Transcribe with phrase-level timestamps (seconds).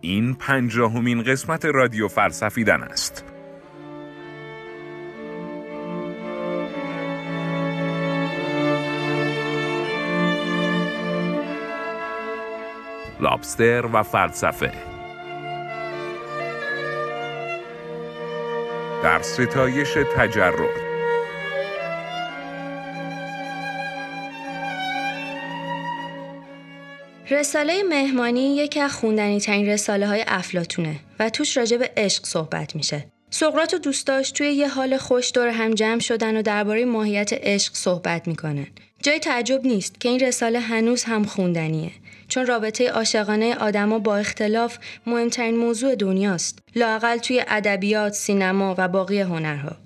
[0.00, 3.24] این پنجاهمین قسمت رادیو فلسفیدن است.
[13.20, 14.72] لابستر و فلسفه
[19.02, 20.87] در ستایش تجرد
[27.38, 32.76] رساله مهمانی یکی از خوندنی ترین رساله های افلاتونه و توش راجع به عشق صحبت
[32.76, 33.06] میشه.
[33.30, 37.74] سقراط و دوستاش توی یه حال خوش دور هم جمع شدن و درباره ماهیت عشق
[37.74, 38.66] صحبت می‌کنن.
[39.02, 41.90] جای تعجب نیست که این رساله هنوز هم خوندنیه.
[42.28, 46.58] چون رابطه عاشقانه آدما با اختلاف مهمترین موضوع دنیاست.
[46.76, 49.76] لاقل توی ادبیات، سینما و باقی هنرها.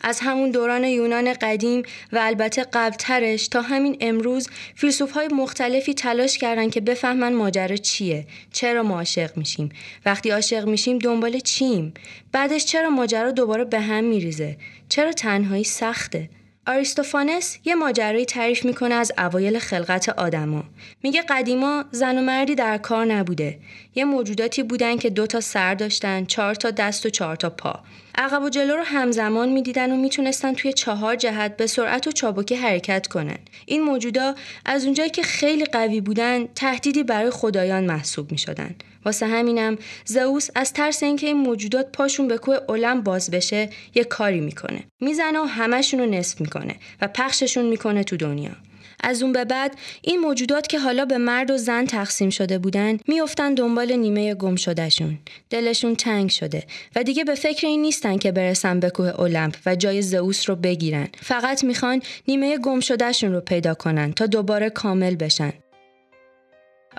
[0.00, 6.38] از همون دوران یونان قدیم و البته قبلترش تا همین امروز فیلسوف های مختلفی تلاش
[6.38, 9.68] کردن که بفهمن ماجرا چیه چرا ما عاشق میشیم
[10.06, 11.94] وقتی عاشق میشیم دنبال چیم
[12.32, 14.56] بعدش چرا ماجرا دوباره به هم میریزه
[14.88, 16.28] چرا تنهایی سخته
[16.68, 20.64] آریستوفانس یه ماجرایی تعریف می‌کنه از اوایل خلقت آدما.
[21.02, 23.58] میگه قدیما زن و مردی در کار نبوده.
[23.98, 27.80] یه موجوداتی بودن که دو تا سر داشتن، چهار تا دست و چهار تا پا.
[28.14, 32.54] عقب و جلو رو همزمان می‌دیدن و می‌تونستن توی چهار جهت به سرعت و چابکی
[32.54, 33.38] حرکت کنن.
[33.66, 38.74] این موجودا از اونجایی که خیلی قوی بودن تهدیدی برای خدایان محسوب می‌شدن.
[39.04, 44.04] واسه همینم زئوس از ترس اینکه این موجودات پاشون به کوه اولم باز بشه یه
[44.04, 48.52] کاری می‌کنه می‌زنه و همشون رو نصف می‌کنه و پخششون می‌کنه تو دنیا
[49.00, 52.98] از اون به بعد این موجودات که حالا به مرد و زن تقسیم شده بودن
[53.08, 55.18] میافتن دنبال نیمه گم شدهشون.
[55.50, 56.64] دلشون تنگ شده
[56.96, 60.56] و دیگه به فکر این نیستن که برسن به کوه المپ و جای زئوس رو
[60.56, 61.08] بگیرن.
[61.20, 65.52] فقط می‌خوان نیمه گم شدهشون رو پیدا کنن تا دوباره کامل بشن.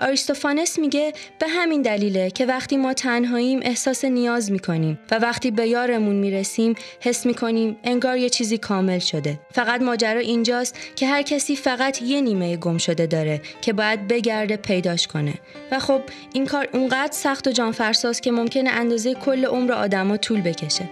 [0.00, 5.66] آریستوفانس میگه به همین دلیله که وقتی ما تنهاییم احساس نیاز می‌کنیم و وقتی به
[5.66, 9.40] یارمون می‌رسیم حس می‌کنیم انگار یه چیزی کامل شده.
[9.52, 14.56] فقط ماجرا اینجاست که هر کسی فقط یه نیمه گم شده داره که باید بگرده
[14.56, 15.34] پیداش کنه.
[15.72, 20.40] و خب این کار اونقدر سخت و جانفرساست که ممکنه اندازه کل عمر آدما طول
[20.40, 20.88] بکشه.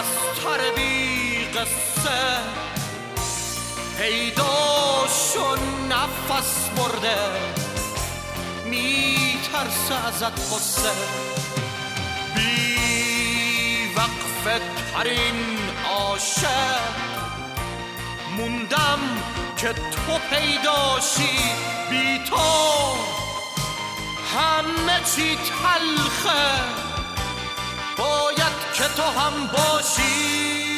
[0.00, 2.20] بستر بی قصه.
[3.98, 5.56] پیدا شو
[5.88, 7.18] نفس برده
[8.64, 10.90] می ترسه ازت قصه
[12.34, 14.60] بی وقف
[14.92, 15.58] ترین
[15.90, 16.80] عاشق
[18.36, 19.00] موندم
[19.56, 21.38] که تو پیداشی
[21.90, 22.36] بی تو
[24.36, 26.90] همه چی تلخه.
[27.96, 28.49] باید
[28.80, 30.69] که تو هم باشی.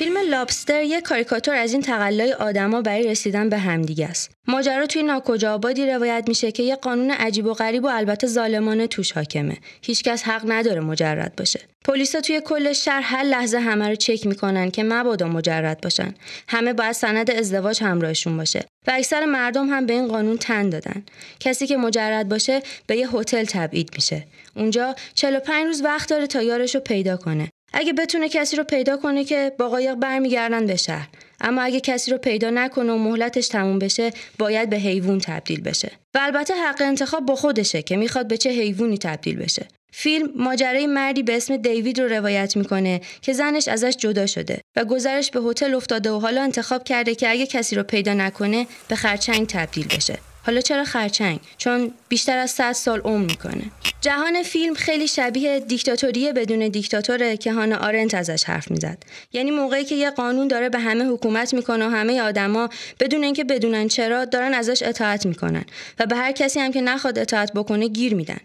[0.00, 4.30] فیلم لابستر یک کاریکاتور از این تقلای آدما برای رسیدن به همدیگه است.
[4.48, 8.86] ماجرا توی ناکجا آبادی روایت میشه که یه قانون عجیب و غریب و البته ظالمانه
[8.86, 9.56] توش حاکمه.
[9.82, 11.60] هیچکس حق نداره مجرد باشه.
[11.84, 16.14] پلیسا توی کل شهر هر لحظه همه رو چک می‌کنن که مبادا مجرد باشن.
[16.48, 18.64] همه باید سند ازدواج همراهشون باشه.
[18.86, 21.04] و اکثر مردم هم به این قانون تن دادن.
[21.40, 24.26] کسی که مجرد باشه به یه هتل تبعید میشه.
[24.56, 27.48] اونجا 45 روز وقت داره تا یارش رو پیدا کنه.
[27.72, 31.08] اگه بتونه کسی رو پیدا کنه که با قایق برمیگردن به شهر.
[31.40, 35.92] اما اگه کسی رو پیدا نکنه و مهلتش تموم بشه باید به حیوان تبدیل بشه.
[36.14, 39.68] و البته حق انتخاب با خودشه که می‌خواد به چه حیوانی تبدیل بشه.
[39.92, 44.84] فیلم ماجرای مردی به اسم دیوید رو روایت می‌کنه که زنش ازش جدا شده و
[44.84, 48.96] گذرش به هتل افتاده و حالا انتخاب کرده که اگه کسی رو پیدا نکنه به
[48.96, 50.18] خرچنگ تبدیل بشه.
[50.46, 53.62] حالا چرا خرچنگ؟ چون بیشتر از 100 سال عمر می‌کنه.
[54.00, 58.98] جهان فیلم خیلی شبیه دیکتاتوری بدون دیکتاتوره که هانا آرنت ازش حرف می‌زد.
[59.32, 62.68] یعنی موقعی که یه قانون داره به همه حکومت می‌کنه و همه آدما
[63.00, 65.64] بدون اینکه بدونن چرا دارن ازش اطاعت می‌کنن
[65.98, 68.40] و به هر کسی هم که نخواد اطاعت بکنه گیر میدن.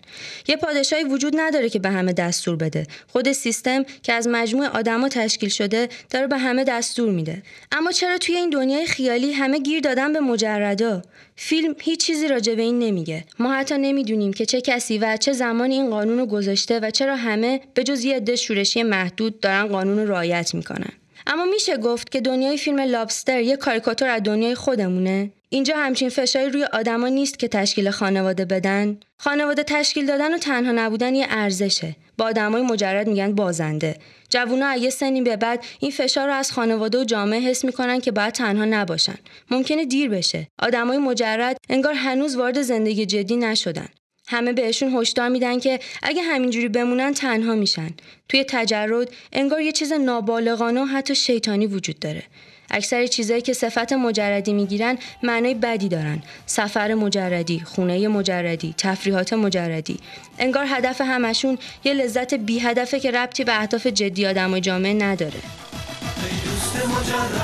[0.48, 2.88] یه پادشاهی وجود نداره که به همه دستور بده.
[3.08, 7.44] خود سیستم که از مجموع آدما تشکیل شده داره به همه دستور میده.
[7.72, 11.02] اما چرا توی این دنیای خیالی همه گیر دادن به مجردا؟
[11.36, 13.26] فیلم هیچ چیزی راجع به این نمیگه.
[13.40, 17.16] ما حتی نمی‌دونیم که چه کسی و چه زمانی این قانون رو گذاشته و چرا
[17.16, 20.92] همه به جز یه عده شورشی محدود دارن قانون رو رعایت می‌کنن.
[21.28, 25.32] اما میشه گفت که دنیای فیلم لابستر یه کاریکاتور از دنیای خودمونه.
[25.50, 29.00] اینجا همچین فشاری روی آدما نیست که تشکیل خانواده بدن.
[29.18, 31.96] خانواده تشکیل دادن و تنها نبودن یه ارزشه.
[32.18, 33.96] با آدمای مجرد میگن بازنده.
[34.30, 38.12] جوونا یه سنی به بعد این فشار رو از خانواده و جامعه حس می‌کنن که
[38.12, 39.18] باید تنها نباشن.
[39.52, 40.48] ممکنه دیر بشه.
[40.60, 43.88] آدمای مجرد انگار هنوز وارد زندگی جدی نشدن.
[44.28, 47.90] همه بهشون هشدار میدن که اگه همینجوری بمونن تنها میشن.
[48.30, 52.24] توی تجرد انگار یه چیز نابالغانه و حتی شیطانی وجود داره.
[52.72, 60.00] اکثر چیزایی که صفت مجردی می‌گیرن معنای بدی دارن سفر مجردی خونه مجردی تفریحات مجردی
[60.40, 64.94] انگار هدف همشون یه لذت بی هدفه که ربطی به اهداف جدی آدم و جامعه
[64.94, 67.42] نداره ای دوست مجرد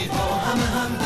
[0.00, 1.05] ای با همه همدل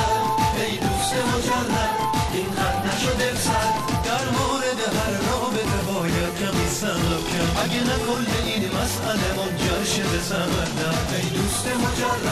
[10.28, 12.24] به ای دوست مجرد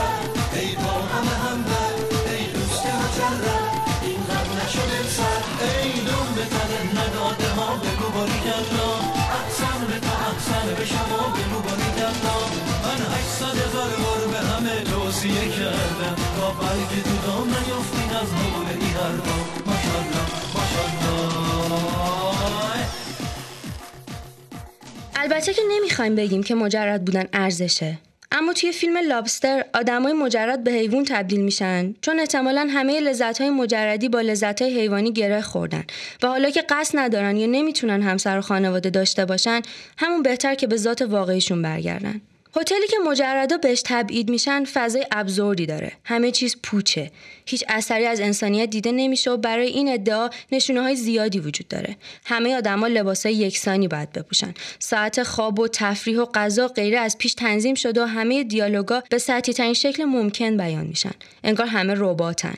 [0.52, 1.37] ای با همه
[2.31, 3.44] ای دوست مجرد.
[4.02, 8.90] این غم نشده سر ای دون به تن نداده ما بگو باری کلا
[10.00, 11.58] تا احسن به شما بگو
[12.85, 16.17] من هشتصد هزار بار به همه توصیه کردم.
[16.37, 20.25] تا بلکه تو دام نیفتین از حول این حرفا ماشالله
[20.55, 21.38] ماشالله
[25.20, 27.99] البته که نمی‌خوایم بگیم که مجرد بودن ارزشه.
[28.32, 34.09] اما توی فیلم لابستر آدمای مجرد به حیوان تبدیل میشن چون احتمالا همه لذت‌های مجردی
[34.09, 35.85] با لذت‌های حیوانی گره خوردن.
[36.23, 39.62] و حالا که قصد ندارن یا نمی‌تونن همسر و خانواده داشته باشن
[39.99, 42.20] همون بهتر که به ذات واقعیشون برگردن.
[42.56, 45.93] هتلی که مجردا بهش تبعید میشن فضای ابزوردی داره.
[46.05, 47.11] همه چیز پوچه.
[47.47, 51.97] هیچ اثری از انسانیت دیده نمیشه و برای این ادعا نشونه های زیادی وجود داره.
[52.25, 54.55] همه آدما لباسای یکسانی باید بپوشن.
[54.79, 59.19] ساعت خواب و تفریح و غذا غیره از پیش تنظیم شده و همه دیالوگا به
[59.19, 61.15] سطحی ترین شکل ممکن بیان میشن.
[61.44, 62.55] انگار همه رباتن.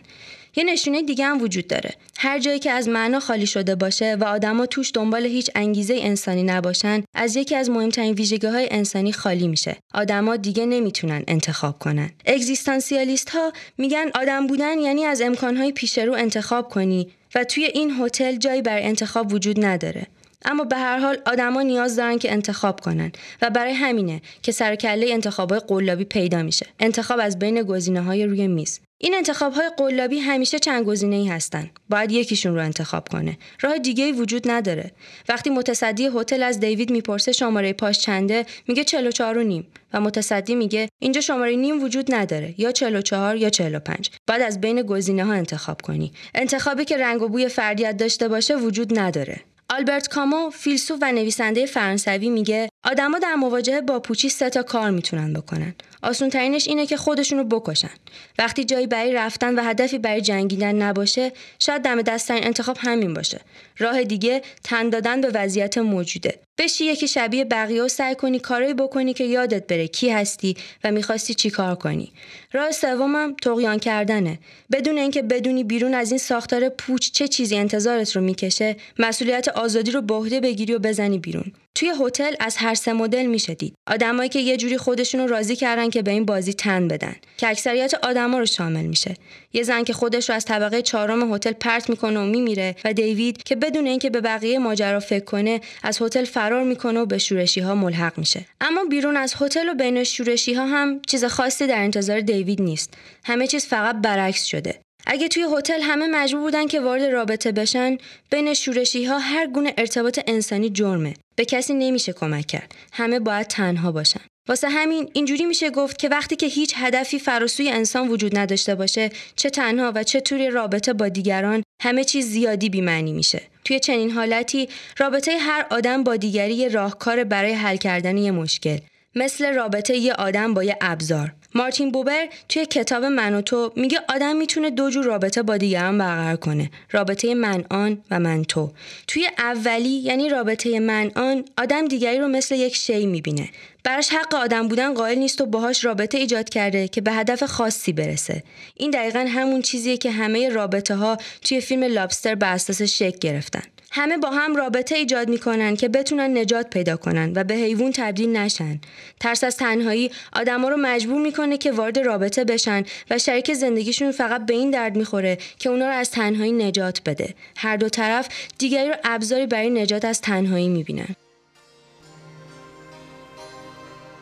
[0.56, 1.94] یه نشونه دیگه هم وجود داره.
[2.18, 6.42] هر جایی که از معنا خالی شده باشه و آدما توش دنبال هیچ انگیزه انسانی
[6.42, 9.76] نباشن از یکی از مهمترین ویژگی های انسانی خالی میشه.
[9.94, 12.10] آدما دیگه نمی‌تونن انتخاب کنن.
[12.26, 17.92] اگزیستانسیالیست ها میگن آدم بودن یعنی از امکانهای پیش رو انتخاب کنی و توی این
[18.00, 20.06] هتل جایی بر انتخاب وجود نداره.
[20.44, 23.12] اما به هر حال آدما نیاز دارن که انتخاب کنن
[23.42, 26.66] و برای همینه که سر کله انتخابای قلابی پیدا میشه.
[26.80, 28.80] انتخاب از بین گزینه های روی میز.
[29.02, 31.70] این انتخاب های قلابی همیشه چند گزینه ای هستن.
[31.88, 33.38] باید یکیشون رو انتخاب کنه.
[33.60, 34.90] راه دیگه ای وجود نداره.
[35.28, 40.54] وقتی متصدی هتل از دیوید می‌پرسه شماره پاش چنده، میگه 44 و نیم و متصدی
[40.54, 44.10] میگه اینجا شماره نیم وجود نداره یا 44 یا 45.
[44.26, 46.12] بعد از بین گزینه ها انتخاب کنی.
[46.34, 49.40] انتخابی که رنگ و بوی فردیت داشته باشه وجود نداره.
[49.72, 54.90] آلبرت کامو فیلسوف و نویسنده فرانسوی میگه آدما در مواجهه با پوچی سه تا کار
[54.90, 55.74] می‌تونن بکنن.
[56.02, 57.90] آسون ترینش اینه که خودشون رو بکشن.
[58.38, 63.40] وقتی جایی برای رفتن و هدفی برای جنگیدن نباشه، شاید دم دستترین انتخاب همین باشه.
[63.78, 66.40] راه دیگه تن دادن به وضعیت موجوده.
[66.58, 70.90] بشی یکی شبیه بقیه و سعی کنی کارایی بکنی که یادت بره کی هستی و
[70.90, 72.12] می‌خواستی چی کار کنی.
[72.52, 74.38] راه سومم تقیان کردنه.
[74.72, 79.90] بدون اینکه بدونی بیرون از این ساختار پوچ چه چیزی انتظارت رو می‌کشه، مسئولیت آزادی
[79.90, 81.52] رو به بگیری و بزنی بیرون.
[81.74, 85.56] توی هتل از هر سه مدل میشه دید آدمایی که یه جوری خودشون رو راضی
[85.56, 89.16] کردن که به این بازی تن بدن که اکثریت آدما رو شامل میشه.
[89.52, 93.42] یه زن که خودش رو از طبقه چهارم هتل پرت می‌کنه و میمیره و دیوید
[93.42, 97.60] که بدون اینکه به بقیه ماجرا فکر کنه از هتل فرار می‌کنه و به شورشی
[97.60, 98.44] ها ملحق میشه.
[98.60, 102.94] اما بیرون از هتل و بین شورشی ها هم چیز خاصی در انتظار دیوید نیست.
[103.24, 104.80] همه چیز فقط برعکس شده.
[105.06, 107.98] اگه توی هتل همه مجبور بودن که وارد رابطه بشن
[108.30, 111.14] بین شورشی ها هر گونه ارتباط انسانی جرمه.
[111.36, 112.74] به کسی نمیشه کمک کرد.
[112.92, 114.20] همه باید تنها باشن.
[114.50, 119.10] واسه همین اینجوری میشه گفت که وقتی که هیچ هدفی فراسوی انسان وجود نداشته باشه
[119.36, 123.42] چه تنها و چه رابطه با دیگران همه چیز زیادی بیمعنی میشه.
[123.64, 128.78] توی چنین حالتی رابطه هر آدم با دیگری یه راهکار برای حل کردن یه مشکل
[129.14, 131.32] مثل رابطه یه آدم با یه ابزار.
[131.54, 135.98] مارتین بوبر توی کتاب من و تو میگه آدم می‌تونه دو جور رابطه با دیگران
[135.98, 136.70] برقرار کنه.
[136.90, 138.70] رابطه من آن و من تو.
[139.06, 143.48] توی اولی یعنی رابطه من آن آدم دیگری رو مثل یک شی می‌بینه.
[143.84, 147.92] براش حق آدم بودن قائل نیست و باهاش رابطه ایجاد کرده که به هدف خاصی
[147.92, 148.42] برسه.
[148.76, 153.62] این دقیقا همون چیزیه که همه رابطه ها توی فیلم لابستر به اساس شک گرفتن.
[153.92, 158.36] همه با هم رابطه ایجاد می‌کنن که بتونن نجات پیدا کنن و به حیوان تبدیل
[158.36, 158.80] نشن.
[159.20, 164.46] ترس از تنهایی آدما رو مجبور می‌کنه که وارد رابطه بشن و شریک زندگیشون فقط
[164.46, 167.34] به این درد می‌خوره که اونا رو از تنهایی نجات بده.
[167.56, 168.28] هر دو طرف
[168.58, 171.16] دیگری رو ابزاری برای نجات از تنهایی می‌بینن.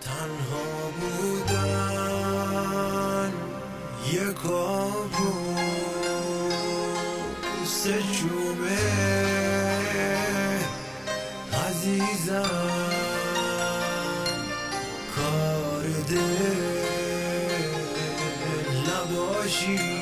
[0.00, 1.72] تنها بودن
[4.12, 4.38] یک
[11.88, 12.42] عزیزم
[15.16, 16.18] کار دل
[18.88, 19.97] نباشی.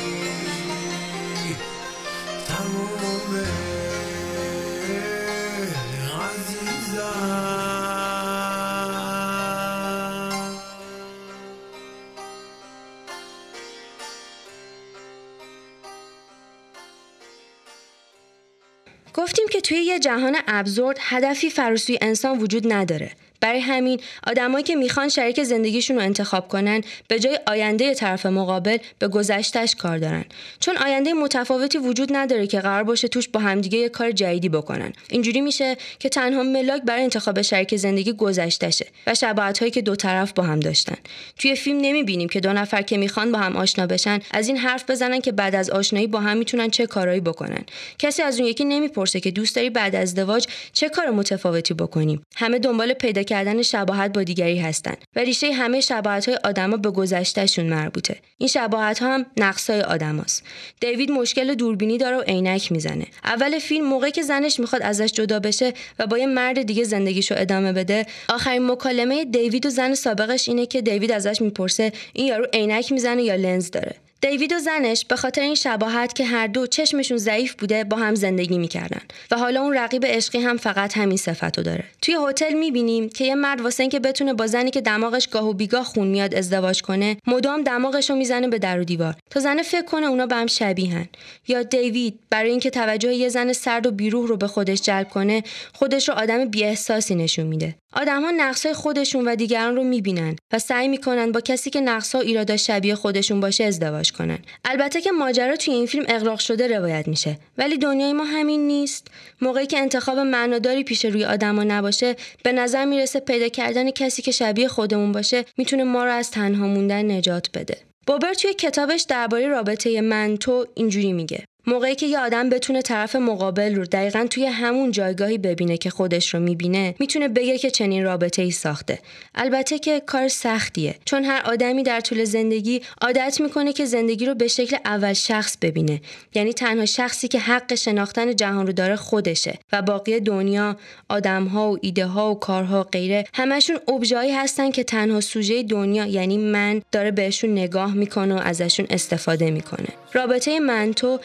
[19.17, 23.11] گفتیم که توی یه جهان ابزورد هدفی فراسوی انسان وجود نداره.
[23.47, 28.79] برای همین آدمایی که می‌خوان شریک زندگیشون رو انتخاب کنن به جای آینده طرف مقابل
[28.99, 30.25] به گذشتش کار دارن.
[30.61, 34.93] چون آینده متفاوتی وجود نداره که قرار باشه توش با همدیگه یه کار جدیدی بکنن.
[35.11, 39.97] اینجوری میشه که تنها ملاک برای انتخاب شریک زندگی گذشتشه و شباهت هایی که دو
[39.97, 40.97] طرف با هم داشتن.
[41.39, 44.91] توی فیلم نمی‌بینیم که دو نفر که می‌خوان با هم آشنا بشن از این حرف
[44.91, 47.65] بزنن که بعد از آشنایی با هم می‌تونن چه کارایی بکنن.
[47.99, 52.23] کسی از اون یکی نمی‌پرسه که دوست داری بعد از ازدواج چه کار متفاوتی بکنیم.
[52.37, 56.91] همه دنبال پیدا کردن شباهت با دیگری هستند و ریشه همه شباهت های آدما به
[56.91, 58.17] گذشتهشون مربوطه.
[58.39, 60.43] این شباهت ها هم نقصای آدماست.
[60.81, 63.07] دیوید مشکل دوربینی داره و عینک می‌زنه.
[63.25, 67.35] اول فیلم موقعی که زنش می‌خواد ازش جدا بشه و با یه مرد دیگه زندگیشو
[67.39, 72.47] ادامه بده آخرین مکالمه دیوید و زن سابقش اینه که دیوید ازش می‌پرسه این یارو
[72.53, 76.67] عینک می‌زنه یا لنز داره؟ دیوید و زنش به خاطر این شباهت که هر دو
[76.67, 79.01] چشمشون ضعیف بوده با هم زندگی می‌کردن.
[79.31, 81.85] و حالا اون رقیب عشقی هم فقط همین صفتو داره.
[82.03, 85.53] توی هتل می‌بینیم که یه مرد واسه اینکه بتونه با زنی که دماغش گاه و
[85.53, 89.15] بیگاه خون میاد ازدواج کنه مدام دماغش رو می‌زنه به در و دیوار.
[89.31, 91.07] تا زنه فکر کنه اونا به هم شبیهن
[91.49, 95.43] یا دیوید برای اینکه توجه یه زن سرد و بیروح رو به خودش جلب کنه
[95.73, 97.75] خودش رو آدم بیاحساسی نشون میده.
[97.97, 102.57] آدمها نقصهای خودشون و دیگران رو می‌بینن و سعی می‌کنن با کسی که نقصها ایرادا
[102.57, 104.39] شبیه خودشون باشه ازدواج کنن.
[104.65, 107.39] البته که ماجرا توی این فیلم اغراق شده روایت میشه.
[107.59, 109.07] ولی دنیای ما همین نیست.
[109.41, 114.31] موقعی که انتخاب معناداری پیش روی آدما نباشه به نظر می‌رسه پیدا کردن کسی که
[114.31, 117.77] شبیه خودمون باشه می‌تونه ما رو از تنها موندن نجات بده.
[118.07, 121.45] بوبر توی کتابش درباره رابطه من تو اینجوری میگه.
[121.69, 126.35] موقعی که یه آدم بتونه طرف مقابل رو دقیقا توی همون جایگاهی ببینه که خودش
[126.35, 128.99] رو می‌بینه می‌تونه بگه که چنین رابطه ای ساخته.
[129.35, 134.35] البته که کار سختیه چون هر آدمی در طول زندگی عادت می‌کنه که زندگی رو
[134.35, 136.01] به شکل اول شخص ببینه.
[136.35, 140.77] یعنی تنها شخصی که حق شناختن جهان رو داره خودشه و باقی دنیا
[141.09, 146.07] آدمها و ایده ها و کارها و غیره همشون ابژه‌ای هستن که تنها سوژه دنیا
[146.07, 149.89] یعنی من داره بهشون نگاه می‌کنه و ازشون استفاده می‌کنه.
[150.13, 151.21] رابطه من تو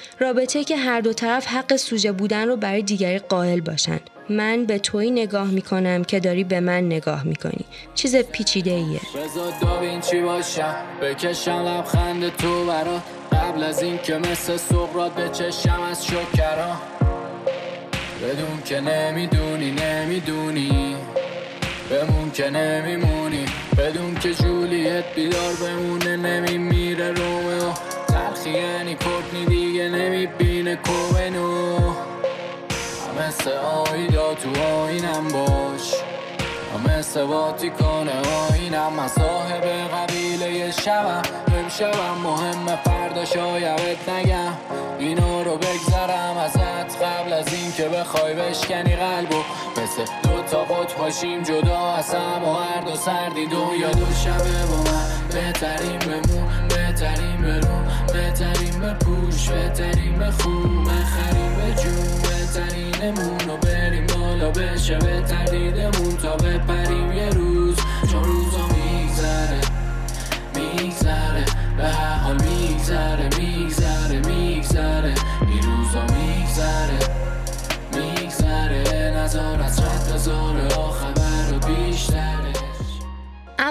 [0.68, 4.00] که هر دو طرف حق سوژه بودن رو برای دیگری قائل باشن.
[4.30, 7.66] من به توی نگاه می‌کنم که داری به من نگاه می‌کنی.
[7.96, 9.00] چیز پیچیده ایه
[10.02, 13.02] چی باشم بکشم لبخند تو برا.
[13.32, 16.76] قبل از این که مثل سقرات به چشم از شکرا.
[18.24, 20.96] بدون که نمی‌دونی نمی‌دونی.
[21.90, 23.46] بمون که نمیمونی.
[23.78, 27.72] بدون که جولیت بیدار بمونه نمیمیره رومئو
[28.44, 31.78] تلخی یعنی کتنی دیگه نمی‌بینه کوبنو
[33.20, 35.94] مثل آیدا تو آینم باش.
[36.88, 37.26] مثل
[37.70, 38.12] کنه
[38.52, 38.94] آینم.
[38.94, 41.22] من صاحب قبیله شبم.
[41.58, 44.54] امشبم مهم فردا شایدت نگم.
[45.00, 49.44] اینا رو بگذرم ازت قبل از این که بخوای بشکنی قلبو.
[49.72, 54.66] مثل دو تا قط باشیم جدا از و هر دو سردی دو یا دو شبه
[54.66, 55.08] با من.
[55.32, 57.91] بهترین بمون بهترین برون
[58.82, 64.98] بهترین بپوش بهترین بخون بخریم به جون بهترینمون رو بریم بالا بشه.
[64.98, 67.76] به تردیدمون تا بپریم یه روز.
[68.12, 69.62] چون روزا میگذره
[70.56, 71.46] میگذره.
[71.78, 75.14] به هر حال میگذره میگذره میگذره.
[75.48, 77.00] این روزا میگذره
[77.94, 79.14] میگذره.
[79.16, 80.18] نظر از رد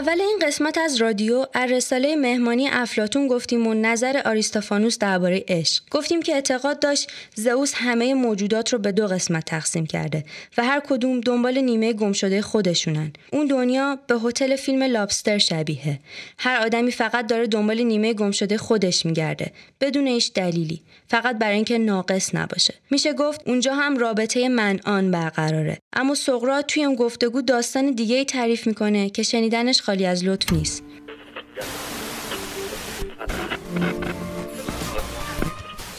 [0.00, 5.82] اول این قسمت از رادیو از رساله مهمانی افلاتون گفتیم و نظر آریستافانوس درباره عشق.
[5.90, 10.24] گفتیم که اعتقاد داشت زئوس همه موجودات رو به دو قسمت تقسیم کرده
[10.58, 13.12] و هر کدوم دنبال نیمه گمشده خودشونن.
[13.32, 16.00] اون دنیا به هتل فیلم لابستر شبیه
[16.38, 20.82] هر آدمی فقط داره دنبال نیمه گمشده خودش میگرده بدون هیچ دلیلی.
[21.08, 22.74] فقط برای اینکه ناقص نباشه.
[22.90, 25.78] میشه گفت اونجا هم رابطه من آن برقراره.
[25.92, 30.52] اما سقراط توی اون گفتگو داستان دیگه ای تعریف می‌کنه که شنیدنش خالی از لطف
[30.52, 30.82] نیست.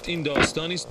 [0.08, 0.88] این داستانی است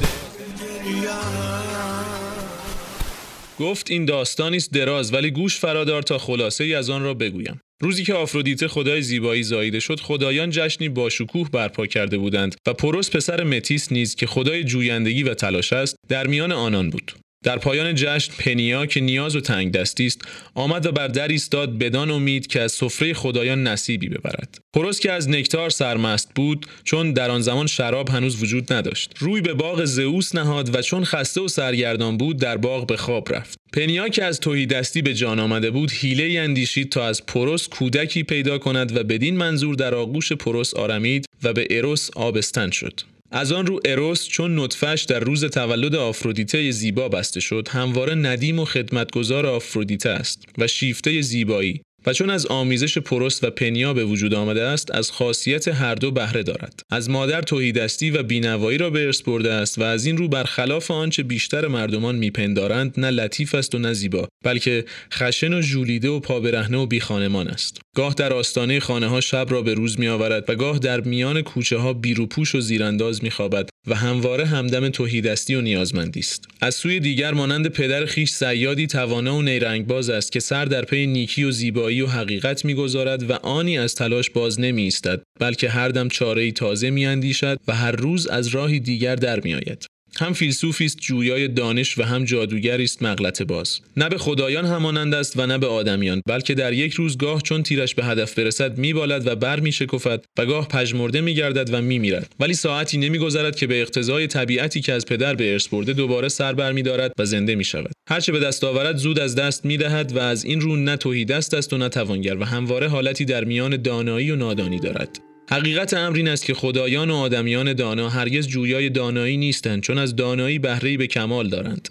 [3.61, 7.61] گفت این داستانی است دراز ولی گوش فرادار تا خلاصه ای از آن را بگویم.
[7.83, 12.75] روزی که آفرودیته خدای زیبایی زاییده شد خدایان جشنی با شکوه برپا کرده بودند و
[12.75, 17.12] پوروس پسر متیس نیز که خدای جویندگی و تلاش است در میان آنان بود.
[17.44, 20.20] در پایان جشن پنیا که نیاز و تنگ دستی است
[20.54, 24.59] آمد و بر در ایستاد بدان امید که از سفره خدایان نصیبی ببرد.
[24.73, 29.14] پوروس که از نکتار سرمست بود چون در آن زمان شراب هنوز وجود نداشت.
[29.18, 33.35] روی به باغ زئوس نهاد و چون خسته و سرگردان بود در باغ به خواب
[33.35, 33.59] رفت.
[33.73, 38.23] پنیا که از تهی دستی به جان آمده بود حیله اندیشید تا از پوروس کودکی
[38.23, 43.00] پیدا کند و بدین منظور در آغوش پروس آرمید و به اروس آبستن شد.
[43.30, 48.58] از آن رو اروس چون نطفش در روز تولد آفرودیته زیبا بسته شد همواره ندیم
[48.58, 51.82] و خدمتگزار آفرودیته است و شیفته زیبایی.
[52.07, 56.11] و چون از آمیزش پروست و پنیا به وجود آمده است از خاصیت هر دو
[56.11, 56.80] بهره دارد.
[56.90, 60.90] از مادر توهیدستی و بینوایی را به ارث برده است و از این رو برخلاف
[60.90, 66.21] آنچه بیشتر مردمان میپندارند نه لطیف است و نه زیبا بلکه خشن و ژولیده و
[66.21, 67.80] پابرهنه و بیخانمان است.
[67.97, 71.42] گاه در آستانه خانه ها شب را به روز می آورد و گاه در میان
[71.42, 76.45] کوچه ها بیروپوش و زیرانداز می خوابد و همواره همدم توهیدستی و نیازمندی است.
[76.61, 81.07] از سوی دیگر مانند پدر خیش سیادی توانا و نیرنگباز است که سر در پی
[81.07, 85.88] نیکی و زیبایی و حقیقت می‌گذارد و آنی از تلاش باز نمی ایستد بلکه هر
[85.88, 89.87] دم چاره تازه می اندیشد و هر روز از راهی دیگر در می آید.
[90.19, 93.81] هم فیلسوفی است جویای دانش و هم جادوگری است مغلطه باز.
[93.97, 97.62] نه به خدایان همانند است و نه به آدمیان بلکه در یک روز گاه چون
[97.62, 102.35] تیرش به هدف برسد میبالد و بر میشکفد و گاه پژمرده میگردد و میمیرد.
[102.40, 106.52] ولی ساعتی نمیگذرد که به اقتضای طبیعتی که از پدر به ارث برده دوباره سر
[106.52, 107.93] بر میدارد و زنده می‌شود.
[108.09, 111.73] هرچه به دست آورد زود از دست می‌دهد و از این رو نه توهیدست است
[111.73, 115.29] و نه توانگر و همواره حالتی در میان دانایی و نادانی دارد.
[115.52, 120.16] حقیقت امر این است که خدایان و آدمیان دانا هرگز جویای دانایی نیستند چون از
[120.16, 121.88] دانایی بهره‌ای به کمال دارند.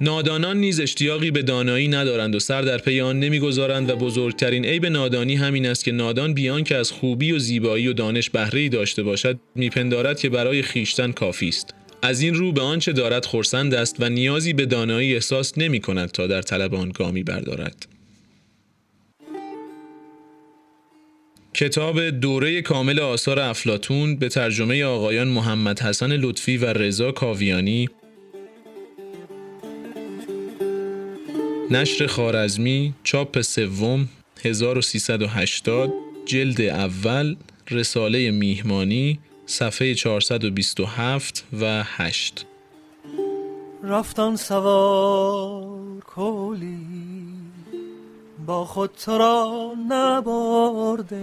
[0.00, 4.86] نادانان نیز اشتیاقی به دانایی ندارند و سر در پی آن نمی‌گذارند و بزرگترین عیب
[4.86, 9.02] نادانی همین است که نادان بیان که از خوبی و زیبایی و دانش بهره‌ای داشته
[9.02, 11.74] باشد میپندارد که برای خیشتن کافی است.
[12.02, 16.10] از این رو به آنچه دارد خرسند است و نیازی به دانایی احساس نمی کند
[16.10, 17.86] تا در طلب آن گامی بردارد.
[21.54, 27.88] کتاب دوره کامل آثار افلاتون به ترجمه آقایان محمد حسن لطفی و رضا کاویانی.
[31.70, 34.08] نشر خارزمی چاپ سوم
[34.44, 35.92] 1380
[36.26, 37.36] جلد اول
[37.70, 42.46] رساله میهمانی صفحه 427 و 8
[43.82, 47.11] رفتن سوار کولی
[48.46, 51.22] با خود تو را نبرده.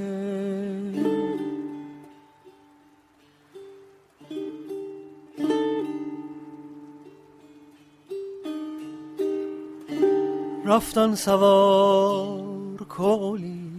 [10.65, 13.69] رفتن سوار کولی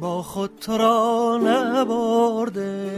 [0.00, 2.90] با خود تو را نبرده.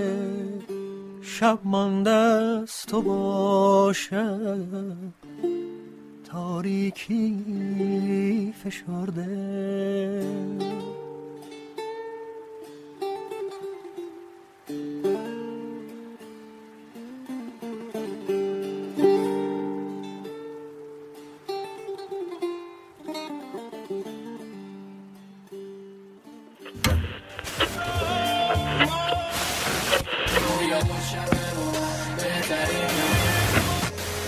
[1.22, 3.98] شب مانده است تو باشد
[6.30, 7.34] تاریکی
[8.64, 9.28] فشرده.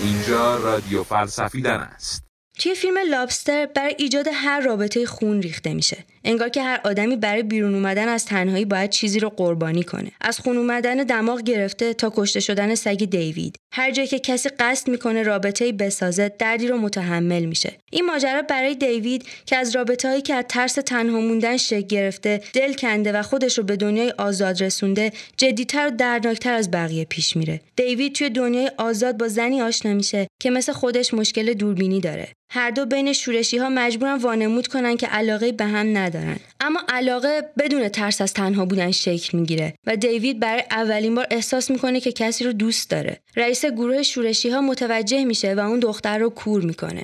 [0.03, 2.30] اینجا رادیو فلسفیدن است.
[2.61, 5.97] توی فیلم لابستر برای ایجاد هر رابطه خون ریخته میشه.
[6.23, 10.11] انگار که هر آدمی برای بیرون اومدن از تنهایی باید چیزی رو قربانی کنه.
[10.21, 13.55] از خون اومدن دماغ گرفته تا کشته شدن سگ دیوید.
[13.73, 17.73] هر جایی که کسی قصد می‌کنه رابطه بسازه دردی رو متحمل میشه.
[17.91, 22.41] این ماجرا برای دیوید که از رابطه هایی که از ترس تنها موندن شکل گرفته
[22.53, 27.37] دل کنده و خودش رو به دنیای آزاد رسونده جدیتر و دردناکتر از بقیه پیش
[27.37, 27.61] میره.
[27.75, 32.27] دیوید توی دنیای آزاد با زنی آشنا میشه که مثل خودش مشکل دوربینی داره.
[32.53, 36.37] هر دو بین شورشی ها مجبورن وانمود کنن که علاقه به هم ندارن.
[36.59, 41.71] اما علاقه بدون ترس از تنها بودن شکل می‌گیره و دیوید برای اولین بار احساس
[41.71, 43.19] می‌کنه که کسی رو دوست داره.
[43.35, 47.03] رئیس گروه شورشی ها متوجه میشه و اون دختر رو کور می‌کنه.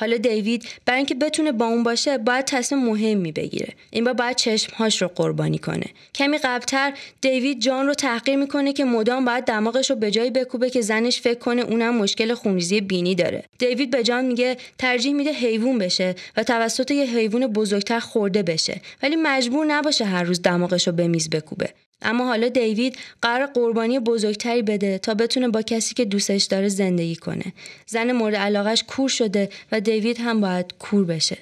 [0.00, 3.74] حالا دیوید برای اینکه بتونه با اون باشه باید تصمیم مهمی بگیره.
[3.90, 5.86] این بار باید چشمهاش رو قربانی کنه.
[6.14, 10.70] کمی قبلتر دیوید جان رو تحقیر می‌کنه که مدام باید دماغش رو به جایی بکوبه
[10.70, 13.44] که زنش فکر کنه اونم مشکل خونریزی بینی داره.
[13.58, 18.80] دیوید به جان میگه ترجیح میده حیوان بشه و توسط یه حیوان بزرگتر خورده بشه.
[19.02, 21.68] ولی مجبور نباشه هر روز دماغش رو به میز بکوبه.
[22.02, 27.16] اما حالا دیوید قرار قربانی بزرگتری بده تا بتونه با کسی که دوستش داره زندگی
[27.16, 27.52] کنه.
[27.86, 31.38] زن مورد علاقش کور شده و دیوید هم باید کور بشه.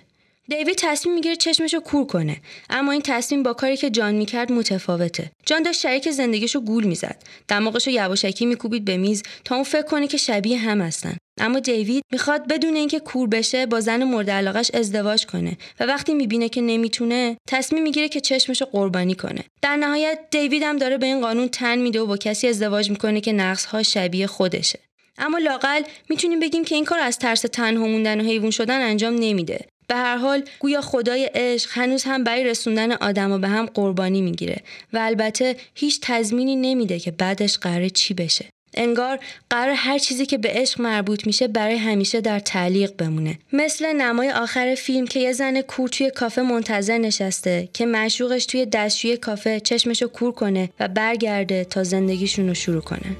[0.48, 2.36] دیوید تصمیم می‌گیره چشمشو کور کنه
[2.70, 7.16] اما این تصمیم با کاری که جان می‌کرد متفاوته جان داشت شریک زندگیشو گول می‌زد
[7.48, 12.02] دماغشو یواشکی میکوبید به میز تا اون فکر کنه که شبیه هم هستن اما دیوید
[12.12, 16.60] می‌خواد بدون اینکه کور بشه با زن مورد علاقش ازدواج کنه و وقتی می‌بینه که
[16.60, 19.44] نمی‌تونه تصمیم می‌گیره که چشمشو قربانی کنه.
[19.62, 23.20] در نهایت دیوید هم داره به این قانون تن میده و با کسی ازدواج می‌کنه
[23.20, 24.78] که نقصها شبیه خودشه.
[25.18, 29.14] اما لاقل می‌تونیم بگیم که این کار از ترس تنها موندن و حیوان شدن انجام
[29.14, 29.66] نمیده.
[29.88, 34.56] به هر حال گویا خدای عشق هنوز هم برای رسوندن آدما به هم قربانی می‌گیره
[34.92, 38.44] و البته هیچ تضمینی نمیده که بعدش قراره چی بشه.
[38.76, 39.18] انگار
[39.50, 43.38] قرار هر چیزی که به عشق مربوط میشه برای همیشه در تعلیق بمونه.
[43.52, 48.66] مثل نمای آخر فیلم که یه زن کور توی کافه منتظر نشسته که معشوقش توی
[48.66, 53.16] دستشوی کافه چشمشو کور کنه و برگرده تا زندگیشون رو شروع کنه.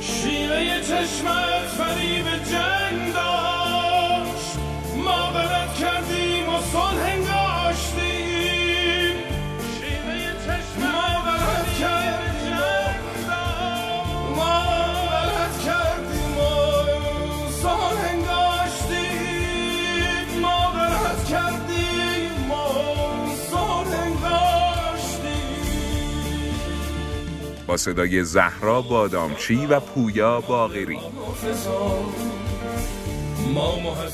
[0.00, 1.51] شیوه چشمت
[27.72, 30.98] با صدای زهرا بادامچی و پویا باغری.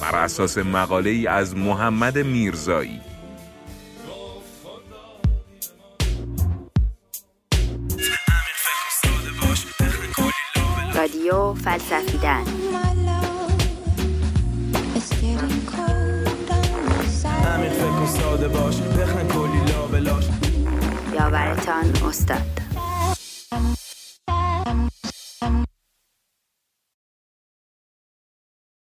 [0.03, 3.01] بر اساس مقاله ای از محمد میرزایی.
[10.95, 12.45] رادیو فلسفیدن.
[17.45, 20.25] همین فکر کن ساده باش بخن کلی لابلاش
[21.15, 22.58] یاورتان استاد.